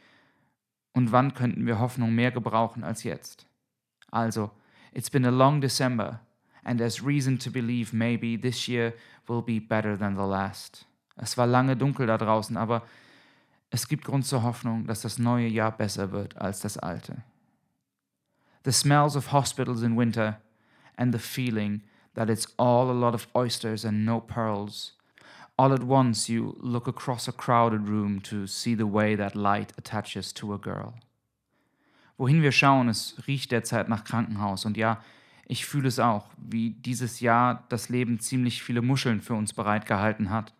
Und 0.93 1.11
wann 1.11 1.33
könnten 1.33 1.65
wir 1.65 1.79
Hoffnung 1.79 2.13
mehr 2.13 2.31
gebrauchen 2.31 2.83
als 2.83 3.03
jetzt? 3.03 3.47
Also, 4.11 4.51
it's 4.93 5.09
been 5.09 5.25
a 5.25 5.29
long 5.29 5.61
December, 5.61 6.19
and 6.63 6.77
there's 6.77 7.05
reason 7.05 7.39
to 7.39 7.49
believe 7.49 7.95
maybe 7.95 8.37
this 8.39 8.67
year 8.67 8.93
will 9.27 9.41
be 9.41 9.59
better 9.59 9.97
than 9.97 10.15
the 10.15 10.23
last. 10.23 10.85
Es 11.15 11.37
war 11.37 11.47
lange 11.47 11.77
dunkel 11.77 12.07
da 12.07 12.17
draußen, 12.17 12.57
aber 12.57 12.83
es 13.69 13.87
gibt 13.87 14.03
Grund 14.03 14.25
zur 14.25 14.43
Hoffnung, 14.43 14.85
dass 14.85 15.01
das 15.01 15.17
neue 15.17 15.47
Jahr 15.47 15.71
besser 15.71 16.11
wird 16.11 16.37
als 16.37 16.59
das 16.59 16.77
alte. 16.77 17.23
The 18.65 18.71
smells 18.71 19.15
of 19.15 19.31
hospitals 19.31 19.81
in 19.81 19.97
winter 19.97 20.41
and 20.97 21.13
the 21.13 21.19
feeling 21.19 21.81
that 22.15 22.29
it's 22.29 22.47
all 22.57 22.89
a 22.89 22.93
lot 22.93 23.13
of 23.13 23.27
oysters 23.35 23.85
and 23.85 24.05
no 24.05 24.19
pearls. 24.19 24.93
All 25.57 25.73
at 25.73 25.83
once, 25.83 26.27
you 26.29 26.55
look 26.59 26.87
across 26.87 27.27
a 27.27 27.31
crowded 27.31 27.87
room 27.87 28.19
to 28.21 28.47
see 28.47 28.75
the 28.75 28.87
way 28.87 29.15
that 29.15 29.35
light 29.35 29.73
attaches 29.77 30.33
to 30.33 30.53
a 30.53 30.57
girl. 30.57 30.95
Wohin 32.17 32.41
wir 32.41 32.51
schauen, 32.51 32.89
es 32.89 33.15
riecht 33.27 33.51
derzeit 33.51 33.89
nach 33.89 34.03
Krankenhaus. 34.03 34.65
Und 34.65 34.77
ja, 34.77 35.01
ich 35.47 35.65
fühle 35.65 35.87
es 35.87 35.99
auch, 35.99 36.27
wie 36.37 36.71
dieses 36.71 37.19
Jahr 37.19 37.65
das 37.69 37.89
Leben 37.89 38.19
ziemlich 38.19 38.63
viele 38.63 38.81
Muscheln 38.81 39.21
für 39.21 39.33
uns 39.33 39.53
bereitgehalten 39.53 40.29
hat. 40.29 40.53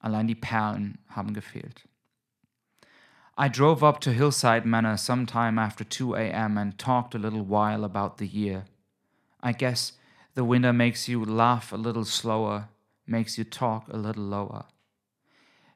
Allein 0.00 0.26
die 0.26 0.34
Perlen 0.34 0.98
haben 1.08 1.32
gefehlt. 1.32 1.86
I 3.38 3.48
drove 3.48 3.82
up 3.82 4.00
to 4.00 4.10
Hillside 4.10 4.66
Manor 4.66 4.98
sometime 4.98 5.58
after 5.58 5.88
2 5.88 6.14
a.m. 6.14 6.58
and 6.58 6.76
talked 6.76 7.14
a 7.14 7.18
little 7.18 7.44
while 7.44 7.84
about 7.84 8.18
the 8.18 8.26
year. 8.26 8.64
I 9.42 9.52
guess 9.52 9.98
the 10.34 10.42
winter 10.42 10.72
makes 10.72 11.06
you 11.06 11.24
laugh 11.24 11.72
a 11.72 11.76
little 11.76 12.04
slower, 12.04 12.68
makes 13.06 13.36
you 13.36 13.44
talk 13.44 13.88
a 13.88 13.96
little 13.96 14.24
lower. 14.24 14.66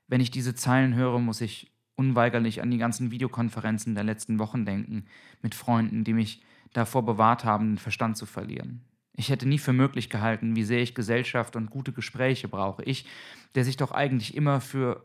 Wenn 0.09 0.21
ich 0.21 0.31
diese 0.31 0.55
Zeilen 0.55 0.95
höre, 0.95 1.19
muss 1.19 1.41
ich 1.41 1.73
unweigerlich 1.97 2.63
an 2.63 2.71
die 2.71 2.79
ganzen 2.79 3.11
Videokonferenzen 3.11 3.95
der 3.95 4.05
letzten 4.05 4.39
Wochen 4.39 4.65
denken, 4.65 5.07
mit 5.43 5.55
Freunden, 5.55 6.05
die 6.05 6.13
mich 6.13 6.43
davor 6.73 7.05
bewahrt 7.05 7.45
haben, 7.45 7.73
den 7.73 7.79
Verstand 7.79 8.17
zu 8.17 8.27
verlieren. 8.27 8.83
Ich 9.15 9.31
hätte 9.31 9.49
nie 9.49 9.59
für 9.59 9.73
möglich 9.73 10.11
gehalten, 10.11 10.57
wie 10.57 10.65
sehr 10.65 10.83
ich 10.83 10.95
Gesellschaft 10.95 11.57
und 11.57 11.71
gute 11.71 11.93
Gespräche 11.93 12.49
brauche. 12.49 12.83
Ich, 12.85 13.07
der 13.55 13.65
sich 13.65 13.79
doch 13.79 13.93
eigentlich 13.93 14.37
immer 14.37 14.61
für 14.61 15.05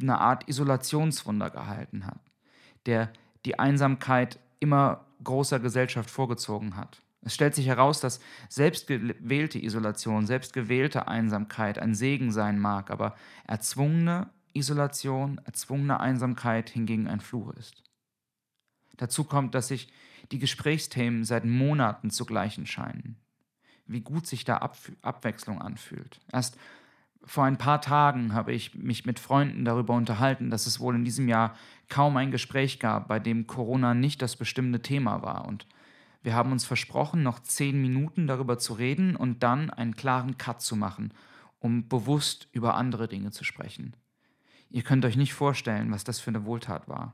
eine 0.00 0.18
Art 0.18 0.48
Isolationswunder 0.48 1.50
gehalten 1.50 2.04
hat, 2.06 2.20
der 2.86 3.12
die 3.44 3.58
Einsamkeit 3.58 4.40
immer 4.58 5.04
großer 5.22 5.60
Gesellschaft 5.60 6.10
vorgezogen 6.10 6.76
hat. 6.76 7.03
Es 7.24 7.34
stellt 7.34 7.54
sich 7.54 7.66
heraus, 7.66 8.00
dass 8.00 8.20
selbstgewählte 8.48 9.58
Isolation, 9.58 10.26
selbstgewählte 10.26 11.08
Einsamkeit 11.08 11.78
ein 11.78 11.94
Segen 11.94 12.30
sein 12.30 12.58
mag, 12.58 12.90
aber 12.90 13.16
erzwungene 13.46 14.30
Isolation, 14.52 15.40
erzwungene 15.44 16.00
Einsamkeit 16.00 16.70
hingegen 16.70 17.08
ein 17.08 17.20
Fluch 17.20 17.52
ist. 17.54 17.82
Dazu 18.96 19.24
kommt, 19.24 19.54
dass 19.54 19.68
sich 19.68 19.92
die 20.32 20.38
Gesprächsthemen 20.38 21.24
seit 21.24 21.44
Monaten 21.44 22.10
zu 22.10 22.24
gleichen 22.24 22.66
scheinen. 22.66 23.16
Wie 23.86 24.00
gut 24.00 24.26
sich 24.26 24.44
da 24.44 24.58
Ab 24.58 24.76
Abwechslung 25.02 25.60
anfühlt. 25.60 26.20
Erst 26.32 26.56
vor 27.24 27.44
ein 27.44 27.58
paar 27.58 27.80
Tagen 27.80 28.34
habe 28.34 28.52
ich 28.52 28.74
mich 28.74 29.06
mit 29.06 29.18
Freunden 29.18 29.64
darüber 29.64 29.94
unterhalten, 29.94 30.50
dass 30.50 30.66
es 30.66 30.78
wohl 30.78 30.94
in 30.94 31.04
diesem 31.04 31.28
Jahr 31.28 31.54
kaum 31.88 32.16
ein 32.16 32.30
Gespräch 32.30 32.80
gab, 32.80 33.08
bei 33.08 33.18
dem 33.18 33.46
Corona 33.46 33.94
nicht 33.94 34.22
das 34.22 34.36
bestimmte 34.36 34.80
Thema 34.80 35.22
war. 35.22 35.46
Und 35.46 35.66
wir 36.24 36.34
haben 36.34 36.52
uns 36.52 36.64
versprochen, 36.64 37.22
noch 37.22 37.38
zehn 37.40 37.80
Minuten 37.80 38.26
darüber 38.26 38.58
zu 38.58 38.72
reden 38.72 39.14
und 39.14 39.42
dann 39.42 39.68
einen 39.68 39.94
klaren 39.94 40.38
Cut 40.38 40.62
zu 40.62 40.74
machen, 40.74 41.12
um 41.60 41.86
bewusst 41.86 42.48
über 42.52 42.76
andere 42.76 43.08
Dinge 43.08 43.30
zu 43.30 43.44
sprechen. 43.44 43.94
Ihr 44.70 44.82
könnt 44.82 45.04
euch 45.04 45.16
nicht 45.16 45.34
vorstellen, 45.34 45.92
was 45.92 46.02
das 46.02 46.20
für 46.20 46.30
eine 46.30 46.46
Wohltat 46.46 46.88
war. 46.88 47.12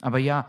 Aber 0.00 0.18
ja, 0.18 0.48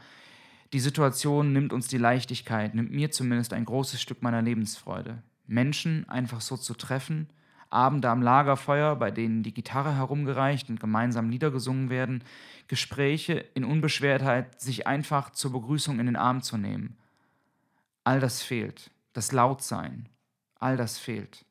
die 0.73 0.79
Situation 0.79 1.53
nimmt 1.53 1.73
uns 1.73 1.87
die 1.87 1.97
Leichtigkeit, 1.97 2.75
nimmt 2.75 2.91
mir 2.91 3.09
zumindest 3.09 3.51
ein 3.51 3.65
großes 3.65 3.99
Stück 3.99 4.21
meiner 4.21 4.43
Lebensfreude. 4.43 5.23
Menschen 5.47 6.07
einfach 6.07 6.41
so 6.41 6.57
zu 6.57 6.75
treffen, 6.75 7.29
Abende 7.71 8.09
am 8.09 8.21
Lagerfeuer, 8.21 8.95
bei 8.95 9.09
denen 9.09 9.41
die 9.41 9.53
Gitarre 9.53 9.95
herumgereicht 9.95 10.69
und 10.69 10.79
gemeinsam 10.79 11.31
Lieder 11.31 11.49
gesungen 11.49 11.89
werden, 11.89 12.23
Gespräche 12.67 13.33
in 13.55 13.65
Unbeschwertheit, 13.65 14.61
sich 14.61 14.85
einfach 14.85 15.31
zur 15.31 15.51
Begrüßung 15.51 15.99
in 15.99 16.05
den 16.05 16.15
Arm 16.15 16.43
zu 16.43 16.57
nehmen. 16.57 16.95
All 18.05 18.21
das 18.21 18.41
fehlt. 18.41 18.91
Das 19.11 19.33
Lautsein. 19.33 20.07
All 20.59 20.77
das 20.77 20.97
fehlt. 20.97 21.43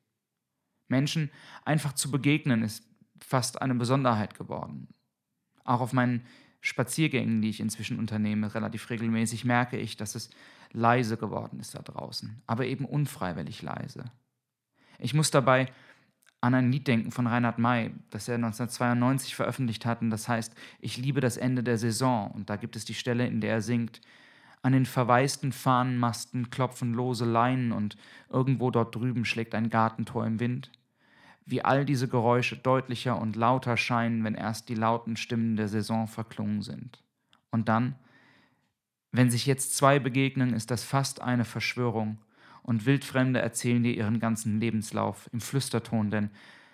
Menschen 0.88 1.30
einfach 1.64 1.92
zu 1.92 2.10
begegnen 2.10 2.62
ist 2.62 2.84
fast 3.20 3.60
eine 3.60 3.74
Besonderheit 3.74 4.34
geworden. 4.34 4.88
Auch 5.64 5.80
auf 5.80 5.92
meinen 5.92 6.24
Spaziergängen, 6.60 7.42
die 7.42 7.50
ich 7.50 7.60
inzwischen 7.60 7.98
unternehme, 7.98 8.54
relativ 8.54 8.88
regelmäßig, 8.88 9.44
merke 9.44 9.76
ich, 9.76 9.96
dass 9.96 10.14
es 10.14 10.30
leise 10.72 11.16
geworden 11.16 11.60
ist 11.60 11.74
da 11.74 11.82
draußen, 11.82 12.42
aber 12.46 12.66
eben 12.66 12.84
unfreiwillig 12.84 13.62
leise. 13.62 14.04
Ich 14.98 15.14
muss 15.14 15.30
dabei 15.30 15.72
an 16.40 16.54
ein 16.54 16.70
Lied 16.70 16.86
denken 16.86 17.10
von 17.10 17.26
Reinhard 17.26 17.58
May, 17.58 17.92
das 18.10 18.28
er 18.28 18.36
1992 18.36 19.34
veröffentlicht 19.34 19.86
hat, 19.86 20.02
und 20.02 20.10
das 20.10 20.28
heißt 20.28 20.54
Ich 20.80 20.96
liebe 20.98 21.20
das 21.20 21.36
Ende 21.36 21.62
der 21.62 21.78
Saison. 21.78 22.30
Und 22.30 22.50
da 22.50 22.56
gibt 22.56 22.76
es 22.76 22.84
die 22.84 22.94
Stelle, 22.94 23.26
in 23.26 23.40
der 23.40 23.52
er 23.52 23.62
singt, 23.62 24.00
an 24.64 24.72
den 24.72 24.86
verwaisten 24.86 25.52
Fahnenmasten 25.52 26.50
klopfen 26.50 26.94
lose 26.94 27.24
Leinen 27.24 27.72
und 27.72 27.96
irgendwo 28.30 28.70
dort 28.70 28.94
drüben 28.94 29.24
schlägt 29.24 29.54
ein 29.54 29.70
Gartentor 29.70 30.26
im 30.26 30.40
Wind 30.40 30.70
wie 31.46 31.62
all 31.62 31.84
diese 31.84 32.08
Geräusche 32.08 32.56
deutlicher 32.56 33.20
und 33.20 33.36
lauter 33.36 33.76
scheinen, 33.76 34.24
wenn 34.24 34.34
erst 34.34 34.68
die 34.68 34.74
lauten 34.74 35.16
Stimmen 35.16 35.56
der 35.56 35.68
Saison 35.68 36.06
verklungen 36.06 36.62
sind. 36.62 37.02
Und 37.50 37.68
dann, 37.68 37.96
wenn 39.12 39.30
sich 39.30 39.46
jetzt 39.46 39.76
zwei 39.76 39.98
begegnen, 39.98 40.54
ist 40.54 40.70
das 40.70 40.84
fast 40.84 41.20
eine 41.20 41.44
Verschwörung, 41.44 42.18
und 42.62 42.86
Wildfremde 42.86 43.40
erzählen 43.40 43.82
dir 43.82 43.92
ihren 43.92 44.20
ganzen 44.20 44.58
Lebenslauf 44.58 45.28
im 45.34 45.42
Flüsterton, 45.42 46.10
denn 46.10 46.30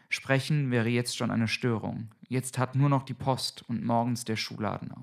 Sprechen 0.08 0.70
wäre 0.70 0.88
jetzt 0.88 1.16
schon 1.16 1.32
eine 1.32 1.48
Störung. 1.48 2.12
Jetzt 2.28 2.58
hat 2.58 2.76
nur 2.76 2.88
noch 2.88 3.02
die 3.02 3.14
Post 3.14 3.64
und 3.68 3.84
morgens 3.84 4.24
der 4.24 4.36
Schuhladen 4.36 4.92
auf. 4.92 4.99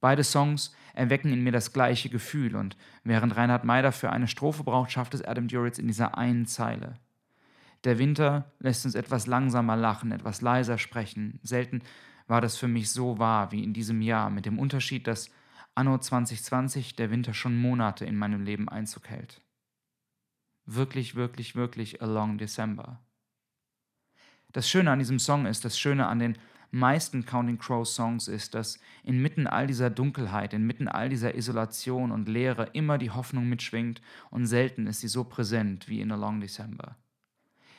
Beide 0.00 0.24
Songs 0.24 0.74
erwecken 0.94 1.32
in 1.32 1.42
mir 1.42 1.52
das 1.52 1.72
gleiche 1.72 2.08
Gefühl 2.08 2.56
und 2.56 2.76
während 3.04 3.36
Reinhard 3.36 3.64
May 3.64 3.82
dafür 3.82 4.12
eine 4.12 4.28
Strophe 4.28 4.64
braucht, 4.64 4.90
schafft 4.90 5.14
es 5.14 5.22
Adam 5.22 5.48
Duritz 5.48 5.78
in 5.78 5.86
dieser 5.86 6.16
einen 6.16 6.46
Zeile. 6.46 6.98
Der 7.84 7.98
Winter 7.98 8.50
lässt 8.58 8.84
uns 8.84 8.94
etwas 8.94 9.26
langsamer 9.26 9.76
lachen, 9.76 10.12
etwas 10.12 10.40
leiser 10.40 10.78
sprechen. 10.78 11.38
Selten 11.42 11.82
war 12.26 12.40
das 12.40 12.56
für 12.56 12.68
mich 12.68 12.90
so 12.90 13.18
wahr 13.18 13.52
wie 13.52 13.62
in 13.62 13.72
diesem 13.72 14.02
Jahr, 14.02 14.30
mit 14.30 14.46
dem 14.46 14.58
Unterschied, 14.58 15.06
dass 15.06 15.30
anno 15.74 15.98
2020 15.98 16.96
der 16.96 17.10
Winter 17.10 17.34
schon 17.34 17.56
Monate 17.56 18.04
in 18.04 18.16
meinem 18.16 18.42
Leben 18.42 18.68
Einzug 18.68 19.08
hält. 19.08 19.40
Wirklich, 20.64 21.14
wirklich, 21.14 21.54
wirklich 21.54 22.02
a 22.02 22.06
long 22.06 22.38
December. 22.38 23.00
Das 24.52 24.68
Schöne 24.68 24.90
an 24.90 24.98
diesem 24.98 25.18
Song 25.18 25.46
ist, 25.46 25.64
das 25.64 25.78
Schöne 25.78 26.06
an 26.06 26.18
den 26.18 26.38
meisten 26.70 27.24
Counting 27.24 27.58
Crows 27.58 27.94
Songs 27.94 28.28
ist, 28.28 28.54
dass 28.54 28.78
inmitten 29.02 29.46
all 29.46 29.66
dieser 29.66 29.90
Dunkelheit, 29.90 30.52
inmitten 30.52 30.88
all 30.88 31.08
dieser 31.08 31.34
Isolation 31.34 32.12
und 32.12 32.28
Leere 32.28 32.70
immer 32.72 32.98
die 32.98 33.10
Hoffnung 33.10 33.48
mitschwingt 33.48 34.00
und 34.30 34.46
selten 34.46 34.86
ist 34.86 35.00
sie 35.00 35.08
so 35.08 35.24
präsent 35.24 35.88
wie 35.88 36.00
in 36.00 36.12
A 36.12 36.16
Long 36.16 36.40
December. 36.40 36.96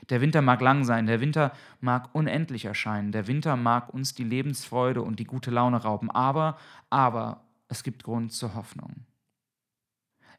Der 0.09 0.21
Winter 0.21 0.41
mag 0.41 0.61
lang 0.61 0.83
sein, 0.85 1.05
der 1.05 1.19
Winter 1.19 1.51
mag 1.81 2.13
unendlich 2.13 2.65
erscheinen, 2.65 3.11
der 3.11 3.27
Winter 3.27 3.55
mag 3.57 3.93
uns 3.93 4.15
die 4.15 4.23
Lebensfreude 4.23 5.01
und 5.01 5.19
die 5.19 5.25
gute 5.25 5.51
Laune 5.51 5.77
rauben, 5.77 6.09
aber, 6.11 6.57
aber 6.89 7.43
es 7.67 7.83
gibt 7.83 8.03
Grund 8.03 8.31
zur 8.31 8.55
Hoffnung. 8.55 9.05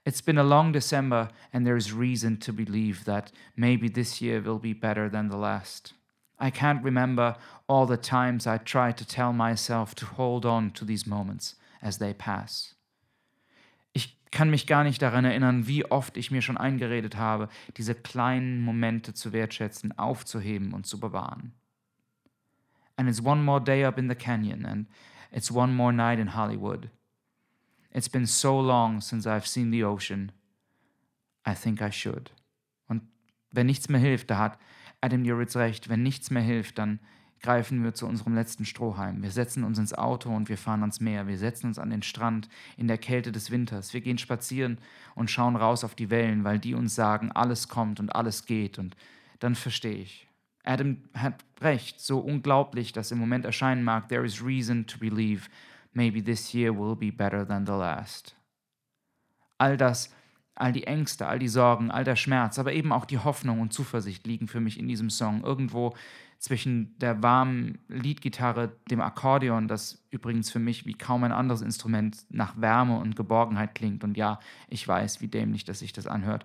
It's 0.05 0.23
been 0.23 0.39
a 0.39 0.43
long 0.43 0.73
December, 0.73 1.29
and 1.53 1.67
there 1.67 1.77
is 1.77 1.95
reason 1.95 2.41
to 2.41 2.53
believe 2.53 3.05
that 3.05 3.31
maybe 3.57 3.93
this 3.93 4.21
year 4.21 4.43
will 4.43 4.59
be 4.59 4.73
better 4.73 5.11
than 5.11 5.31
the 5.31 5.37
last. 5.37 5.95
I 6.39 6.51
can't 6.51 6.83
remember 6.85 7.37
all 7.67 7.87
the 7.87 7.97
times 7.97 8.47
I 8.47 8.59
tried 8.59 8.97
to 8.99 9.05
tell 9.05 9.33
myself 9.33 9.95
to 9.97 10.07
hold 10.07 10.45
on 10.45 10.71
to 10.73 10.85
these 10.85 11.07
moments 11.07 11.57
as 11.83 11.99
they 11.99 12.15
pass 12.15 12.75
kann 14.31 14.51
mich 14.51 14.67
gar 14.67 14.85
nicht 14.85 15.03
daran 15.03 15.25
erinnern, 15.25 15.67
wie 15.67 15.85
oft 15.91 16.17
ich 16.17 16.31
mir 16.31 16.43
schon 16.43 16.57
eingeredet 16.57 17.17
habe, 17.17 17.49
diese 17.77 17.95
kleinen 17.95 18.61
Momente 18.61 19.15
zu 19.15 19.33
wertschätzen, 19.33 19.97
aufzuheben 19.99 20.73
und 20.73 20.87
zu 20.87 21.01
bewahren. 21.01 21.53
And 22.97 23.09
it's 23.09 23.25
one 23.25 23.43
more 23.43 23.63
day 23.63 23.85
up 23.85 23.99
in 23.99 24.09
the 24.09 24.15
canyon, 24.15 24.67
and 24.67 24.87
it's 25.31 25.51
one 25.51 25.73
more 25.73 25.93
night 25.93 26.19
in 26.19 26.35
Hollywood. 26.35 26.91
It's 27.93 28.09
been 28.09 28.27
so 28.27 28.61
long 28.61 29.01
since 29.01 29.27
I've 29.27 29.47
seen 29.47 29.71
the 29.71 29.85
ocean. 29.85 30.33
I 31.47 31.55
think 31.55 31.81
I 31.81 31.91
should. 31.91 32.31
Und 32.89 33.03
wenn 33.53 33.67
nichts 33.67 33.89
mehr 33.89 34.01
hilft, 34.01 34.31
da 34.31 34.39
hat 34.39 34.59
Adam 35.01 35.25
Duritz 35.25 35.57
recht, 35.57 35.89
wenn 35.89 36.03
nichts 36.03 36.31
mehr 36.31 36.43
hilft, 36.43 36.79
dann 36.79 36.99
greifen 37.41 37.85
wir 37.85 37.95
zu 37.95 38.07
unserem 38.07 38.35
letzten 38.35 38.65
Strohhalm. 38.65 39.23
Wir 39.23 39.31
setzen 39.31 39.65
uns 39.65 39.79
ins 39.79 39.95
Auto 39.95 40.35
und 40.35 40.49
wir 40.49 40.59
fahren 40.59 40.81
ans 40.81 41.01
Meer. 41.01 41.27
Wir 41.27 41.39
setzen 41.39 41.67
uns 41.69 41.79
an 41.79 41.91
den 41.91 42.03
Strand 42.03 42.49
in 42.77 42.89
der 42.89 42.99
Kälte 42.99 43.31
des 43.31 43.51
Winters. 43.51 43.95
Wir 43.95 44.01
gehen 44.01 44.19
spazieren 44.19 44.79
und 45.15 45.31
schauen 45.31 45.57
raus 45.57 45.85
auf 45.85 45.95
die 45.95 46.11
Wellen, 46.11 46.45
weil 46.45 46.59
die 46.59 46.75
uns 46.75 46.95
sagen, 46.95 47.31
alles 47.33 47.69
kommt 47.69 48.01
und 48.01 48.15
alles 48.15 48.45
geht. 48.45 48.79
Und 48.79 48.97
dann 49.39 49.55
verstehe 49.55 49.99
ich. 49.99 50.27
Adam 50.65 50.99
hat 51.15 51.45
recht, 51.61 52.01
so 52.01 52.19
unglaublich 52.19 52.93
das 52.93 53.13
im 53.13 53.19
Moment 53.19 53.45
erscheinen 53.45 53.85
mag. 53.85 54.09
There 54.09 54.27
is 54.27 54.45
reason 54.45 54.87
to 54.87 54.99
believe 54.99 55.49
maybe 55.93 56.23
this 56.23 56.53
year 56.53 56.77
will 56.77 56.97
be 56.97 57.11
better 57.11 57.47
than 57.47 57.65
the 57.65 57.73
last. 57.73 58.35
All 59.59 59.77
das, 59.77 60.13
all 60.61 60.73
die 60.73 60.87
Ängste, 60.87 61.27
all 61.27 61.39
die 61.39 61.49
Sorgen, 61.49 61.91
all 61.91 62.05
der 62.05 62.17
Schmerz, 62.17 62.59
aber 62.59 62.73
eben 62.73 62.93
auch 62.93 63.05
die 63.05 63.19
Hoffnung 63.19 63.61
und 63.61 63.73
Zuversicht 63.73 64.27
liegen 64.27 64.49
für 64.49 64.61
mich 64.61 64.79
in 64.79 64.89
diesem 64.89 65.11
Song. 65.11 65.43
Irgendwo 65.43 65.95
zwischen 66.39 66.97
der 66.99 67.23
warmen 67.23 67.79
Leadgitarre, 67.89 68.73
dem 68.91 69.01
Akkordeon, 69.01 69.69
das 69.69 70.05
übrigens 70.11 70.51
für 70.51 70.61
mich 70.61 70.87
wie 70.87 70.95
kaum 70.95 71.25
ein 71.25 71.33
anderes 71.33 71.63
Instrument 71.63 72.19
nach 72.31 72.61
Wärme 72.61 72.99
und 72.99 73.17
Geborgenheit 73.17 73.75
klingt. 73.75 74.05
Und 74.05 74.17
ja, 74.17 74.39
ich 74.69 74.87
weiß, 74.87 75.21
wie 75.21 75.29
dämlich 75.29 75.65
dass 75.65 75.81
sich 75.81 75.93
das 75.93 76.07
anhört. 76.07 76.45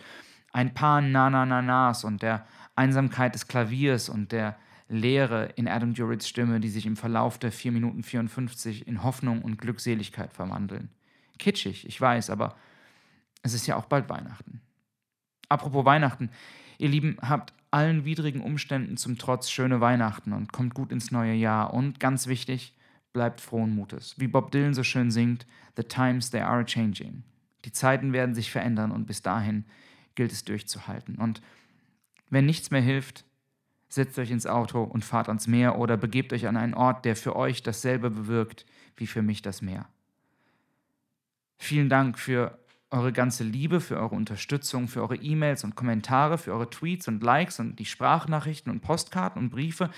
Ein 0.51 0.74
paar 0.74 1.01
Na-Na-Na-Nas 1.01 2.03
und 2.03 2.22
der 2.22 2.46
Einsamkeit 2.75 3.36
des 3.36 3.48
Klaviers 3.48 4.10
und 4.10 4.32
der 4.32 4.55
Leere 4.89 5.46
in 5.55 5.67
Adam 5.67 5.93
Duritz 5.93 6.27
Stimme, 6.27 6.60
die 6.60 6.70
sich 6.70 6.86
im 6.86 6.98
Verlauf 6.98 7.39
der 7.39 7.51
4 7.51 7.72
Minuten 7.72 8.03
54 8.03 8.88
in 8.88 9.03
Hoffnung 9.03 9.41
und 9.41 9.58
Glückseligkeit 9.58 10.34
verwandeln. 10.34 10.89
Kitschig, 11.39 11.88
ich 11.88 12.00
weiß, 12.00 12.29
aber 12.29 12.55
es 13.43 13.53
ist 13.53 13.67
ja 13.67 13.75
auch 13.75 13.85
bald 13.85 14.09
Weihnachten. 14.09 14.62
Apropos 15.50 15.85
Weihnachten, 15.85 16.31
ihr 16.79 16.89
Lieben, 16.89 17.17
habt 17.21 17.53
allen 17.69 18.05
widrigen 18.05 18.41
Umständen 18.41 18.97
zum 18.97 19.17
Trotz 19.17 19.50
schöne 19.51 19.81
Weihnachten 19.81 20.33
und 20.33 20.51
kommt 20.51 20.73
gut 20.73 20.91
ins 20.91 21.12
neue 21.12 21.33
Jahr. 21.33 21.73
Und 21.73 22.00
ganz 22.00 22.27
wichtig, 22.27 22.73
bleibt 23.12 23.41
frohen 23.41 23.75
Mutes. 23.75 24.15
Wie 24.17 24.27
Bob 24.27 24.51
Dylan 24.51 24.73
so 24.73 24.83
schön 24.83 25.12
singt, 25.12 25.45
The 25.75 25.83
times 25.83 26.29
they 26.29 26.41
are 26.41 26.65
changing. 26.65 27.23
Die 27.65 27.71
Zeiten 27.71 28.13
werden 28.13 28.35
sich 28.35 28.51
verändern 28.51 28.91
und 28.91 29.05
bis 29.05 29.21
dahin 29.21 29.65
gilt 30.15 30.31
es 30.31 30.43
durchzuhalten. 30.43 31.15
Und 31.15 31.41
wenn 32.29 32.45
nichts 32.45 32.71
mehr 32.71 32.81
hilft, 32.81 33.25
setzt 33.89 34.17
euch 34.19 34.31
ins 34.31 34.47
Auto 34.47 34.83
und 34.83 35.05
fahrt 35.05 35.27
ans 35.27 35.47
Meer 35.47 35.77
oder 35.77 35.97
begebt 35.97 36.33
euch 36.33 36.47
an 36.47 36.57
einen 36.57 36.73
Ort, 36.73 37.05
der 37.05 37.15
für 37.15 37.35
euch 37.35 37.63
dasselbe 37.63 38.09
bewirkt 38.09 38.65
wie 38.97 39.07
für 39.07 39.21
mich 39.21 39.41
das 39.41 39.62
Meer. 39.62 39.88
Vielen 41.57 41.89
Dank 41.89 42.19
für 42.19 42.59
eure 42.93 43.12
ganze 43.12 43.43
Liebe, 43.43 43.81
für 43.81 43.97
eure 43.97 44.15
Unterstützung, 44.15 44.88
für 44.88 45.01
eure 45.01 45.15
E-Mails 45.15 45.63
und 45.63 45.75
Kommentare, 45.75 46.38
für 46.38 46.53
eure 46.53 46.69
Tweets 46.69 47.07
und 47.07 47.23
Likes 47.23 47.59
und 47.59 47.79
die 47.79 47.85
Sprachnachrichten 47.85 48.71
und 48.71 48.81
Postkarten 48.81 49.41
und 49.41 49.50
Briefe, 49.50 49.89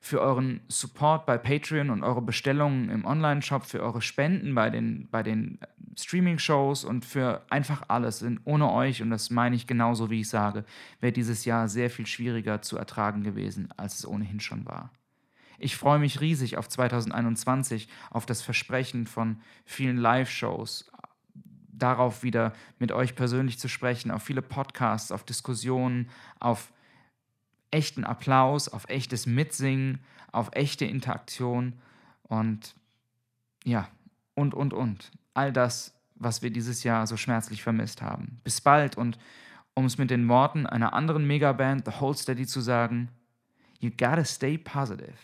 für 0.00 0.22
euren 0.22 0.60
Support 0.68 1.26
bei 1.26 1.36
Patreon 1.36 1.90
und 1.90 2.02
eure 2.02 2.22
Bestellungen 2.22 2.88
im 2.88 3.04
Online-Shop, 3.04 3.66
für 3.66 3.82
eure 3.82 4.00
Spenden 4.00 4.54
bei 4.54 4.70
den, 4.70 5.08
bei 5.10 5.22
den 5.22 5.58
Streaming-Shows 5.98 6.84
und 6.84 7.04
für 7.04 7.42
einfach 7.50 7.82
alles. 7.88 8.20
Denn 8.20 8.40
ohne 8.44 8.72
euch, 8.72 9.02
und 9.02 9.10
das 9.10 9.28
meine 9.28 9.56
ich 9.56 9.66
genauso, 9.66 10.08
wie 10.08 10.20
ich 10.20 10.30
sage, 10.30 10.64
wäre 11.00 11.12
dieses 11.12 11.44
Jahr 11.44 11.68
sehr 11.68 11.90
viel 11.90 12.06
schwieriger 12.06 12.62
zu 12.62 12.78
ertragen 12.78 13.22
gewesen, 13.22 13.68
als 13.76 13.98
es 13.98 14.08
ohnehin 14.08 14.40
schon 14.40 14.64
war. 14.64 14.90
Ich 15.62 15.76
freue 15.76 15.98
mich 15.98 16.22
riesig 16.22 16.56
auf 16.56 16.70
2021, 16.70 17.86
auf 18.08 18.24
das 18.24 18.40
Versprechen 18.40 19.06
von 19.06 19.42
vielen 19.66 19.98
Live-Shows, 19.98 20.89
darauf 21.82 22.22
wieder 22.22 22.52
mit 22.78 22.92
euch 22.92 23.14
persönlich 23.14 23.58
zu 23.58 23.68
sprechen, 23.68 24.10
auf 24.10 24.22
viele 24.22 24.42
Podcasts, 24.42 25.12
auf 25.12 25.24
Diskussionen, 25.24 26.08
auf 26.38 26.72
echten 27.70 28.04
Applaus, 28.04 28.68
auf 28.68 28.88
echtes 28.88 29.26
Mitsingen, 29.26 30.00
auf 30.32 30.50
echte 30.52 30.84
Interaktion 30.84 31.74
und 32.22 32.74
ja, 33.64 33.88
und, 34.34 34.54
und, 34.54 34.72
und. 34.72 35.10
All 35.34 35.52
das, 35.52 35.94
was 36.14 36.42
wir 36.42 36.50
dieses 36.50 36.82
Jahr 36.82 37.06
so 37.06 37.16
schmerzlich 37.16 37.62
vermisst 37.62 38.02
haben. 38.02 38.40
Bis 38.44 38.60
bald 38.60 38.96
und 38.96 39.18
um 39.74 39.84
es 39.84 39.98
mit 39.98 40.10
den 40.10 40.28
Worten 40.28 40.66
einer 40.66 40.92
anderen 40.92 41.26
Megaband, 41.26 41.84
The 41.86 42.00
Hold 42.00 42.18
Steady, 42.18 42.46
zu 42.46 42.60
sagen, 42.60 43.08
you 43.78 43.90
gotta 43.90 44.24
stay 44.24 44.58
positive. 44.58 45.14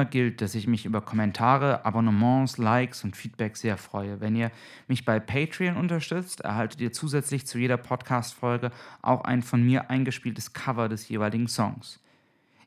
Immer 0.00 0.08
gilt, 0.08 0.40
dass 0.40 0.54
ich 0.54 0.66
mich 0.66 0.86
über 0.86 1.02
Kommentare, 1.02 1.84
Abonnements, 1.84 2.56
Likes 2.56 3.04
und 3.04 3.16
Feedback 3.16 3.58
sehr 3.58 3.76
freue. 3.76 4.18
Wenn 4.22 4.34
ihr 4.34 4.50
mich 4.88 5.04
bei 5.04 5.20
Patreon 5.20 5.76
unterstützt, 5.76 6.40
erhaltet 6.40 6.80
ihr 6.80 6.90
zusätzlich 6.90 7.46
zu 7.46 7.58
jeder 7.58 7.76
Podcast-Folge 7.76 8.70
auch 9.02 9.24
ein 9.24 9.42
von 9.42 9.62
mir 9.62 9.90
eingespieltes 9.90 10.54
Cover 10.54 10.88
des 10.88 11.06
jeweiligen 11.10 11.48
Songs. 11.48 12.00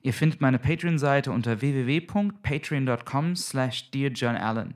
Ihr 0.04 0.14
findet 0.14 0.42
meine 0.42 0.60
Patreon-Seite 0.60 1.32
unter 1.32 1.60
www.patreon.com 1.62 3.36
slash 3.36 3.90
dearjohnallen. 3.90 4.76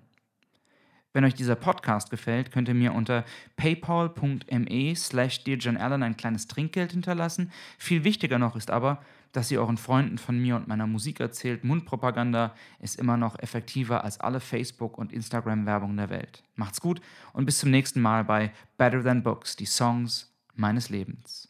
Wenn 1.13 1.25
euch 1.25 1.35
dieser 1.35 1.55
Podcast 1.55 2.09
gefällt, 2.09 2.51
könnt 2.51 2.69
ihr 2.69 2.73
mir 2.73 2.93
unter 2.93 3.23
paypal.me 3.55 4.95
slash 4.95 5.43
dearjohnallen 5.43 6.01
ein 6.01 6.17
kleines 6.17 6.47
Trinkgeld 6.47 6.93
hinterlassen. 6.93 7.51
Viel 7.77 8.03
wichtiger 8.03 8.39
noch 8.39 8.55
ist 8.55 8.71
aber, 8.71 9.03
dass 9.37 9.51
ihr 9.51 9.61
euren 9.61 9.77
Freunden 9.77 10.17
von 10.17 10.39
mir 10.39 10.55
und 10.55 10.67
meiner 10.67 10.87
Musik 10.87 11.19
erzählt. 11.19 11.63
Mundpropaganda 11.63 12.55
ist 12.79 12.99
immer 12.99 13.17
noch 13.17 13.37
effektiver 13.37 14.03
als 14.03 14.19
alle 14.19 14.39
Facebook- 14.39 14.97
und 14.97 15.13
Instagram-Werbung 15.13 15.95
der 15.95 16.09
Welt. 16.09 16.43
Macht's 16.55 16.81
gut 16.81 17.01
und 17.33 17.45
bis 17.45 17.59
zum 17.59 17.69
nächsten 17.69 18.01
Mal 18.01 18.23
bei 18.23 18.51
Better 18.79 19.03
Than 19.03 19.21
Books, 19.21 19.55
die 19.55 19.67
Songs 19.67 20.33
meines 20.55 20.89
Lebens. 20.89 21.46